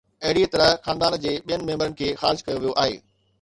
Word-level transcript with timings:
اهڙيء 0.27 0.45
طرح 0.53 0.69
خاندان 0.87 1.17
جي 1.25 1.33
ٻين 1.51 1.59
ميمبرن 1.67 1.95
کي 2.01 2.09
خارج 2.23 2.43
ڪيو 2.49 2.57
ويو 2.65 2.75
آهي. 2.87 2.99